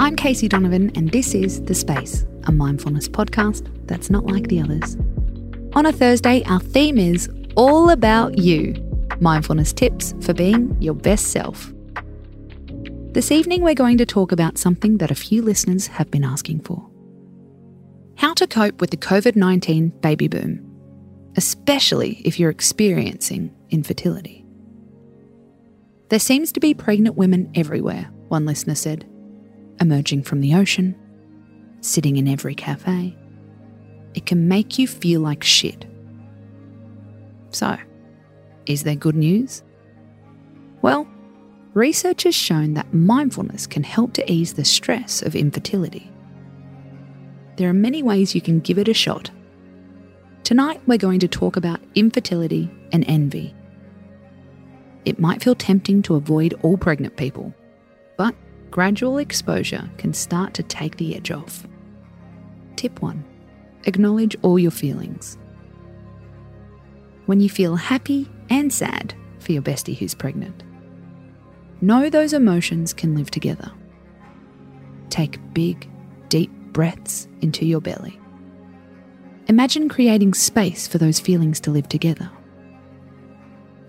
[0.00, 4.58] I'm Casey Donovan, and this is The Space, a mindfulness podcast that's not like the
[4.58, 4.96] others.
[5.74, 8.74] On a Thursday, our theme is all about you
[9.20, 11.70] mindfulness tips for being your best self.
[13.12, 16.60] This evening, we're going to talk about something that a few listeners have been asking
[16.60, 16.88] for
[18.16, 20.66] how to cope with the COVID 19 baby boom,
[21.36, 24.46] especially if you're experiencing infertility.
[26.08, 29.06] There seems to be pregnant women everywhere, one listener said,
[29.80, 30.94] emerging from the ocean,
[31.80, 33.16] sitting in every cafe.
[34.14, 35.86] It can make you feel like shit.
[37.50, 37.76] So,
[38.66, 39.62] is there good news?
[40.82, 41.08] Well,
[41.74, 46.10] research has shown that mindfulness can help to ease the stress of infertility.
[47.56, 49.30] There are many ways you can give it a shot.
[50.44, 53.54] Tonight, we're going to talk about infertility and envy.
[55.04, 57.54] It might feel tempting to avoid all pregnant people,
[58.16, 58.34] but
[58.70, 61.66] gradual exposure can start to take the edge off.
[62.76, 63.24] Tip 1
[63.84, 65.38] Acknowledge all your feelings.
[67.26, 70.62] When you feel happy and sad for your bestie who's pregnant,
[71.80, 73.70] know those emotions can live together.
[75.08, 75.88] Take big,
[76.28, 78.20] deep breaths into your belly.
[79.48, 82.30] Imagine creating space for those feelings to live together.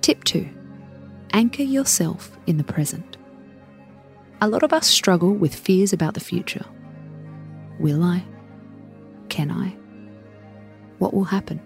[0.01, 0.49] Tip 2
[1.33, 3.17] Anchor yourself in the present.
[4.43, 6.65] A lot of us struggle with fears about the future.
[7.79, 8.23] Will I?
[9.29, 9.75] Can I?
[10.97, 11.61] What will happen?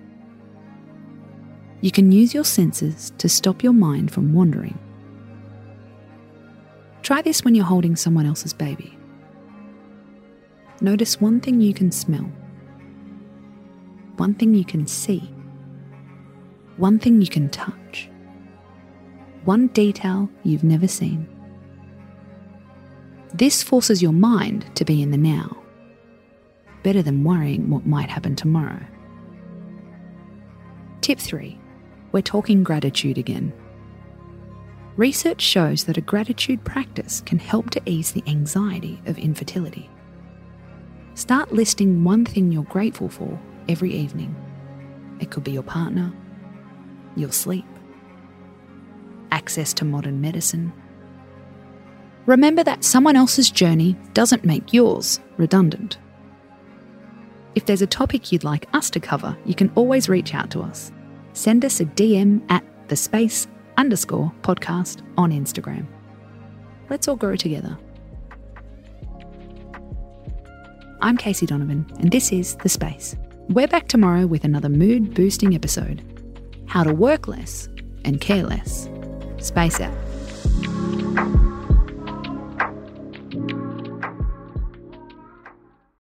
[1.79, 4.77] You can use your senses to stop your mind from wandering.
[7.01, 8.97] Try this when you're holding someone else's baby.
[10.81, 12.29] Notice one thing you can smell,
[14.17, 15.33] one thing you can see,
[16.75, 18.09] one thing you can touch,
[19.45, 21.25] one detail you've never seen.
[23.37, 25.57] This forces your mind to be in the now,
[26.83, 28.79] better than worrying what might happen tomorrow.
[31.01, 31.59] Tip 3
[32.13, 33.51] We're talking gratitude again.
[34.95, 39.89] Research shows that a gratitude practice can help to ease the anxiety of infertility.
[41.15, 43.37] Start listing one thing you're grateful for
[43.67, 44.33] every evening.
[45.19, 46.13] It could be your partner,
[47.17, 47.65] your sleep,
[49.33, 50.71] access to modern medicine.
[52.25, 55.99] Remember that someone else's journey doesn't make yours redundant.
[57.53, 60.61] If there's a topic you'd like us to cover, you can always reach out to
[60.61, 60.91] us.
[61.33, 63.47] Send us a DM at the space
[63.77, 65.85] underscore podcast on Instagram.
[66.89, 67.77] Let's all grow together.
[71.01, 73.15] I'm Casey Donovan, and this is The Space.
[73.49, 76.03] We're back tomorrow with another mood boosting episode
[76.65, 77.69] How to Work Less
[78.03, 78.89] and Care Less.
[79.37, 79.93] Space out.